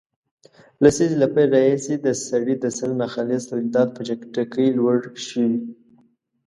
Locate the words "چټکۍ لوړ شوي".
4.07-5.55